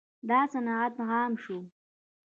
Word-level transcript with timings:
دا 0.29 0.39
صنعت 0.53 0.93
عام 1.09 1.31
شو. 1.43 1.57